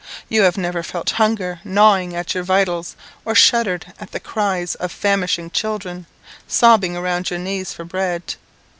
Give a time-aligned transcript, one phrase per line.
[0.29, 4.91] You have never felt hunger gnawing at your vitals, or shuddered at the cries of
[4.91, 6.07] famishing children,
[6.47, 8.33] sobbing around your knees for bread.